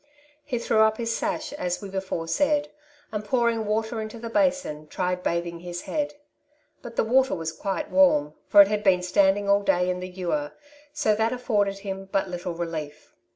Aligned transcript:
He 0.43 0.57
threw 0.57 0.79
up 0.79 0.97
his 0.97 1.15
sash, 1.15 1.53
as 1.53 1.79
we 1.79 1.87
before 1.87 2.27
said, 2.27 2.69
and 3.11 3.23
pouring 3.23 3.67
water 3.67 4.01
into 4.01 4.17
the 4.17 4.31
basin, 4.31 4.87
tried 4.87 5.21
bathing 5.21 5.59
his 5.59 5.81
head; 5.83 6.15
but 6.81 6.95
the 6.95 7.03
water 7.03 7.35
was 7.35 7.51
quite 7.51 7.91
warm, 7.91 8.33
for 8.47 8.63
it 8.63 8.67
had 8.67 8.83
been 8.83 9.03
standing 9.03 9.47
all 9.47 9.61
day 9.61 9.91
in 9.91 9.99
the 9.99 10.09
ewer, 10.09 10.53
so 10.91 11.13
that 11.13 11.31
afforded 11.31 11.77
him 11.77 12.09
but 12.11 12.27
little 12.29 12.55
relief. 12.55 13.13